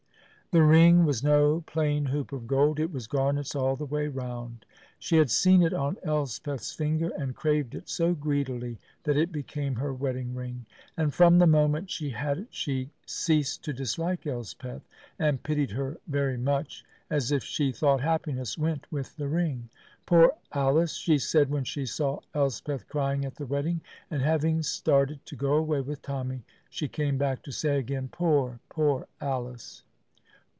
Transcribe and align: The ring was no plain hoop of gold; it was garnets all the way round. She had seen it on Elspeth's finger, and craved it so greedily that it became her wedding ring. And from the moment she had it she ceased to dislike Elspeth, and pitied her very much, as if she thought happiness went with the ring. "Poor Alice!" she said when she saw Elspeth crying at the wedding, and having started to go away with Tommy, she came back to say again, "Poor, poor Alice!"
The 0.53 0.61
ring 0.63 1.05
was 1.05 1.23
no 1.23 1.63
plain 1.65 2.07
hoop 2.07 2.33
of 2.33 2.45
gold; 2.45 2.77
it 2.77 2.91
was 2.91 3.07
garnets 3.07 3.55
all 3.55 3.77
the 3.77 3.85
way 3.85 4.09
round. 4.09 4.65
She 4.99 5.15
had 5.15 5.29
seen 5.29 5.61
it 5.63 5.73
on 5.73 5.95
Elspeth's 6.03 6.73
finger, 6.73 7.09
and 7.17 7.33
craved 7.33 7.73
it 7.73 7.87
so 7.87 8.13
greedily 8.13 8.77
that 9.03 9.15
it 9.15 9.31
became 9.31 9.75
her 9.75 9.93
wedding 9.93 10.35
ring. 10.35 10.65
And 10.97 11.13
from 11.13 11.37
the 11.37 11.47
moment 11.47 11.89
she 11.89 12.09
had 12.09 12.37
it 12.37 12.47
she 12.51 12.89
ceased 13.05 13.63
to 13.63 13.71
dislike 13.71 14.27
Elspeth, 14.27 14.81
and 15.17 15.41
pitied 15.41 15.71
her 15.71 15.99
very 16.07 16.35
much, 16.35 16.83
as 17.09 17.31
if 17.31 17.43
she 17.45 17.71
thought 17.71 18.01
happiness 18.01 18.57
went 18.57 18.91
with 18.91 19.15
the 19.15 19.29
ring. 19.29 19.69
"Poor 20.05 20.33
Alice!" 20.51 20.95
she 20.97 21.17
said 21.17 21.49
when 21.49 21.63
she 21.63 21.85
saw 21.85 22.19
Elspeth 22.33 22.89
crying 22.89 23.23
at 23.23 23.35
the 23.35 23.45
wedding, 23.45 23.79
and 24.09 24.21
having 24.21 24.63
started 24.63 25.25
to 25.27 25.37
go 25.37 25.53
away 25.53 25.79
with 25.79 26.01
Tommy, 26.01 26.43
she 26.69 26.89
came 26.89 27.17
back 27.17 27.41
to 27.43 27.53
say 27.53 27.79
again, 27.79 28.09
"Poor, 28.11 28.59
poor 28.67 29.07
Alice!" 29.21 29.85